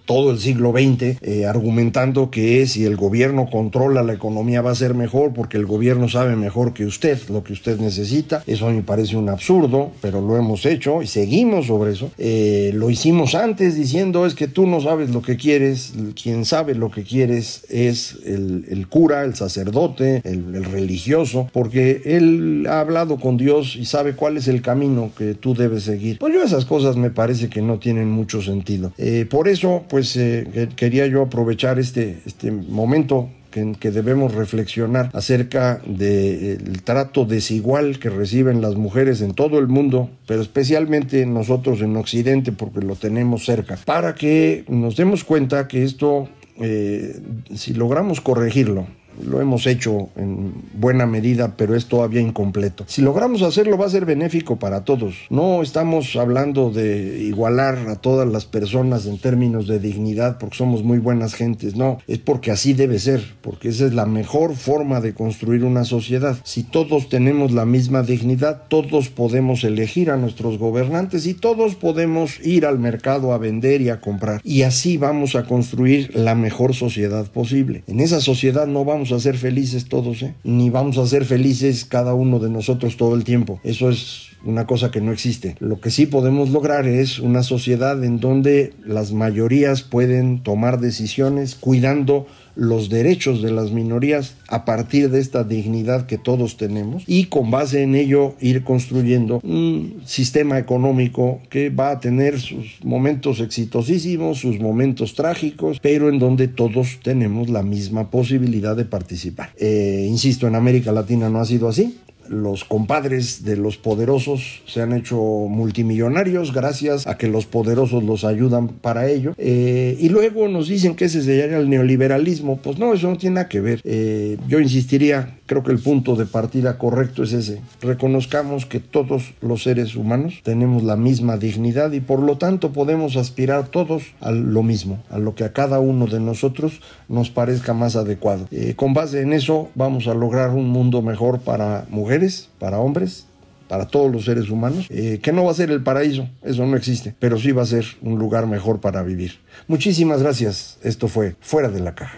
todo 0.06 0.32
el 0.32 0.40
siglo 0.40 0.72
XX 0.72 1.18
eh, 1.22 1.46
argumentando 1.46 2.30
que 2.30 2.66
si 2.68 2.86
el 2.86 2.96
gobierno 2.96 3.50
controla 3.50 4.04
la 4.04 4.14
economía 4.14 4.62
va 4.62 4.72
a 4.72 4.76
ser 4.76 4.94
mejor 4.94 5.34
porque 5.34 5.58
el 5.58 5.66
gobierno 5.66 6.10
sabe 6.10 6.36
mejor 6.36 6.74
que 6.74 6.86
usted 6.86 7.20
lo 7.30 7.44
que 7.44 7.54
usted 7.54 7.80
necesita. 7.80 8.44
Eso 8.48 8.70
me 8.70 8.82
parece 8.82 9.16
un 9.16 9.30
absurdo, 9.30 9.92
pero 10.02 10.22
lo 10.22 10.38
hemos 10.38 10.66
hecho 10.66 11.02
y 11.02 11.08
seguimos 11.08 11.68
sobre 11.68 11.94
eso. 11.94 12.12
Eh, 12.18 12.72
lo 12.74 12.90
hicimos 12.90 13.36
antes 13.36 13.76
diciendo 13.76 14.26
es 14.26 14.36
que 14.36 14.48
tú 14.48 14.68
no 14.68 14.82
sabes 14.82 15.10
lo 15.10 15.22
que 15.22 15.38
quieres, 15.38 15.94
quien 16.22 16.46
sabe 16.46 16.76
lo 16.76 16.92
que 16.92 17.04
quieres 17.04 17.66
es 17.70 18.18
el, 18.26 18.88
cura, 18.90 19.24
el 19.24 19.36
sacerdote, 19.36 20.22
el, 20.24 20.64
religioso, 20.64 21.50
porque 21.52 22.02
él 22.06 22.66
ha 22.70 22.80
hablado 22.80 23.18
con 23.18 23.38
Dios 23.38 23.76
y 23.76 23.86
sabe 23.86 24.14
cuál 24.14 24.38
es 24.38 24.48
el 24.48 24.62
camino 24.62 25.12
que 25.18 25.34
tú 25.34 25.54
debes 25.54 25.84
seguir. 25.84 26.20
Pues 26.20 26.34
yo 26.34 26.44
esas 26.44 26.66
cosas 26.66 26.96
me 26.96 27.10
parece 27.10 27.50
que 27.50 27.62
no 27.62 27.80
tienen 27.80 28.10
mucho 28.10 28.42
sentido. 28.42 28.94
Eh, 28.98 29.26
por 29.30 29.48
eso, 29.48 29.84
pues 29.94 30.18
eh, 30.18 30.70
quería 30.76 31.06
yo 31.06 31.22
aprovechar 31.22 31.78
este, 31.78 32.18
este 32.26 32.50
momento 32.50 33.30
que, 33.52 33.76
que, 33.80 33.92
debemos 33.92 34.34
reflexionar 34.34 35.12
acerca 35.14 35.84
del 35.86 36.82
trato 36.82 37.26
desigual 37.26 38.00
que 38.00 38.10
reciben 38.10 38.60
las 38.60 38.74
mujeres 38.74 39.22
en 39.22 39.36
todo 39.36 39.60
el 39.60 39.68
mundo, 39.68 40.10
pero 40.26 40.42
especialmente 40.42 41.28
nosotros 41.28 41.80
en 41.82 41.96
Occidente 41.96 42.52
porque 42.52 42.80
lo 42.80 42.96
tenemos 42.96 43.46
cerca, 43.46 43.78
para 43.86 44.16
que 44.16 44.66
nos 44.68 44.98
demos 44.98 45.24
cuenta 45.24 45.68
que 45.68 45.84
esto, 45.84 46.28
eh, 46.60 47.16
si 47.54 47.76
logramos 47.76 48.20
corregirlo, 48.20 48.88
lo 49.22 49.42
hemos 49.42 49.68
hecho 49.68 50.10
en 50.16 50.54
buena 50.74 51.06
medida, 51.06 51.56
pero 51.58 51.76
es 51.76 51.88
todavía 51.88 52.22
incompleto. 52.22 52.86
Si 52.88 53.02
logramos 53.02 53.42
hacerlo 53.42 53.78
va 53.78 53.86
a 53.86 53.90
ser 53.90 54.06
benéfico 54.06 54.58
para 54.58 54.84
todos. 54.84 55.16
No 55.30 55.62
estamos 55.62 56.16
hablando 56.16 56.72
de 56.72 57.20
igualar 57.22 57.90
a 57.90 57.96
todas 57.96 58.28
las 58.28 58.46
personas 58.46 59.06
en 59.06 59.18
términos 59.18 59.68
de 59.68 59.80
dignidad 59.80 60.38
porque 60.40 60.58
somos 60.58 60.84
muy 60.84 61.00
buenas 61.00 61.36
gentes, 61.36 61.76
no, 61.76 62.00
es 62.08 62.20
porque 62.20 62.52
así 62.52 62.74
debe 62.74 63.00
ser, 63.00 63.22
porque 63.42 63.70
esa 63.70 63.86
es 63.86 63.94
la 63.94 64.06
mejor 64.06 64.56
forma 64.56 65.02
de 65.02 65.14
construir 65.14 65.64
una 65.64 65.84
sociedad. 65.84 66.38
Si 66.44 66.64
todos 66.64 67.10
tenemos 67.10 67.52
la 67.52 67.66
misma 67.66 68.04
dignidad, 68.04 68.64
todos 68.68 69.10
podemos 69.10 69.64
elegir 69.64 70.12
a 70.12 70.18
nuestros 70.18 70.58
gobernantes 70.58 71.26
y 71.26 71.34
todos 71.34 71.76
podemos 71.76 72.40
ir 72.46 72.66
al 72.66 72.80
mercado 72.80 73.34
a 73.34 73.38
vender 73.38 73.82
y 73.82 73.90
a 73.90 74.02
comprar. 74.02 74.42
Y 74.44 74.64
así 74.64 74.98
vamos 74.98 75.36
a 75.36 75.44
construir 75.44 76.16
la 76.16 76.36
mejor 76.36 76.74
sociedad 76.74 77.26
posible. 77.32 77.84
En 77.88 78.00
esa 78.00 78.22
sociedad 78.22 78.68
no 78.68 78.86
vamos 78.86 79.03
a 79.12 79.20
ser 79.20 79.38
felices 79.38 79.86
todos, 79.86 80.22
¿eh? 80.24 80.36
ni 80.44 80.70
vamos 80.70 80.98
a 80.98 81.06
ser 81.06 81.26
felices 81.26 81.86
cada 81.86 82.14
uno 82.14 82.40
de 82.40 82.50
nosotros 82.50 82.98
todo 82.98 83.16
el 83.16 83.24
tiempo. 83.24 83.60
Eso 83.64 83.90
es 83.90 84.30
una 84.46 84.68
cosa 84.68 84.92
que 84.92 85.02
no 85.02 85.12
existe. 85.12 85.56
Lo 85.60 85.80
que 85.80 85.90
sí 85.90 86.06
podemos 86.06 86.50
lograr 86.50 86.88
es 86.88 87.20
una 87.20 87.44
sociedad 87.44 88.04
en 88.04 88.20
donde 88.20 88.74
las 88.86 89.14
mayorías 89.14 89.82
pueden 89.82 90.44
tomar 90.44 90.80
decisiones 90.80 91.56
cuidando 91.56 92.28
los 92.56 92.90
derechos 92.90 93.42
de 93.42 93.52
las 93.52 93.72
minorías 93.72 94.36
a 94.48 94.66
partir 94.66 95.10
de 95.10 95.20
esta 95.20 95.44
dignidad 95.44 96.06
que 96.06 96.18
todos 96.18 96.58
tenemos 96.58 97.04
y 97.08 97.26
con 97.26 97.52
base 97.52 97.82
en 97.82 97.96
ello 97.96 98.36
ir 98.40 98.64
construyendo 98.64 99.40
un 99.44 100.02
sistema 100.06 100.60
económico 100.60 101.42
que 101.50 101.70
va 101.70 101.92
a 101.92 102.00
tener 102.00 102.40
sus 102.40 102.80
momentos 102.84 103.40
exitosísimos, 103.40 104.40
sus 104.40 104.60
momentos 104.60 105.16
trágicos, 105.16 105.80
pero 105.82 106.10
en 106.10 106.20
donde 106.20 106.48
todos 106.48 107.00
tenemos 107.02 107.50
la 107.50 107.64
misma 107.64 108.10
posibilidad 108.10 108.76
de 108.76 108.86
participar. 108.86 109.52
Eh, 109.58 110.06
insisto, 110.08 110.48
en 110.48 110.56
América 110.56 110.92
Latina 110.92 111.30
no 111.30 111.40
ha 111.40 111.46
sido 111.46 111.68
así 111.68 111.98
los 112.28 112.64
compadres 112.64 113.44
de 113.44 113.58
los 113.58 113.78
poderosos 113.78 114.62
se 114.66 114.82
han 114.82 114.94
hecho 114.94 115.18
multimillonarios 115.18 116.54
gracias 116.54 117.08
a 117.08 117.18
que 117.18 117.28
los 117.28 117.46
poderosos 117.46 118.04
los 118.04 118.24
ayudan 118.24 118.68
para 118.68 119.10
ello. 119.10 119.34
Eh, 119.38 119.98
y 120.00 120.10
luego 120.10 120.48
nos 120.48 120.68
dicen 120.68 120.96
que 120.96 121.06
ese 121.06 121.22
sería 121.22 121.58
el 121.58 121.70
neoliberalismo. 121.70 122.58
Pues 122.58 122.78
no, 122.78 122.94
eso 122.94 123.10
no 123.10 123.18
tiene 123.18 123.36
nada 123.36 123.50
que 123.50 123.62
ver. 123.62 123.82
Eh, 123.84 124.38
yo 124.48 124.60
insistiría, 124.60 125.38
creo 125.46 125.64
que 125.64 125.72
el 125.72 125.80
punto 125.80 126.16
de 126.16 126.26
partida 126.26 126.78
correcto 126.78 127.24
es 127.24 127.34
ese. 127.34 127.62
Reconozcamos 127.82 128.66
que 128.66 128.80
todos 128.80 129.34
los 129.42 129.64
seres 129.64 129.96
humanos 129.96 130.42
tenemos 130.44 130.84
la 130.84 130.96
misma 130.96 131.38
dignidad 131.38 131.92
y 131.92 132.00
por 132.00 132.20
lo 132.20 132.38
tanto 132.38 132.72
podemos 132.72 133.16
aspirar 133.16 133.68
todos 133.68 134.04
a 134.22 134.32
lo 134.32 134.64
mismo, 134.64 135.04
a 135.10 135.20
lo 135.20 135.36
que 135.36 135.44
a 135.44 135.54
cada 135.54 135.80
uno 135.80 136.08
de 136.08 136.20
nosotros 136.20 136.82
nos 137.08 137.30
parezca 137.30 137.74
más 137.74 137.96
adecuado. 137.96 138.48
Eh, 138.52 138.74
con 138.76 138.94
base 138.94 139.22
en 139.22 139.34
eso 139.34 139.70
vamos 139.76 140.08
a 140.08 140.14
lograr 140.14 140.52
un 140.52 140.70
mundo 140.70 141.02
mejor 141.02 141.40
para 141.40 141.86
mujeres 141.90 142.50
para 142.60 142.80
hombres, 142.80 143.26
para 143.68 143.88
todos 143.88 144.12
los 144.12 144.26
seres 144.26 144.50
humanos, 144.50 144.88
eh, 144.90 145.20
que 145.22 145.32
no 145.32 145.46
va 145.46 145.52
a 145.52 145.56
ser 145.56 145.72
el 145.72 145.84
paraíso, 145.84 146.30
eso 146.44 146.66
no 146.66 146.78
existe, 146.78 147.16
pero 147.20 147.38
sí 147.38 147.52
va 147.52 147.64
a 147.64 147.66
ser 147.66 147.86
un 148.02 148.20
lugar 148.20 148.48
mejor 148.48 148.80
para 148.80 149.04
vivir. 149.04 149.40
Muchísimas 149.68 150.22
gracias, 150.22 150.78
esto 150.84 151.08
fue 151.08 151.36
Fuera 151.42 151.70
de 151.70 151.80
la 151.80 151.96
Caja. 151.96 152.18